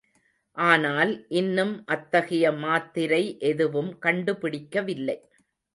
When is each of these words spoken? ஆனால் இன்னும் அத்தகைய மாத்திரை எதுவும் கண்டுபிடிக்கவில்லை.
ஆனால் 0.57 1.11
இன்னும் 1.31 1.73
அத்தகைய 1.85 2.53
மாத்திரை 2.57 3.23
எதுவும் 3.43 3.91
கண்டுபிடிக்கவில்லை. 3.99 5.19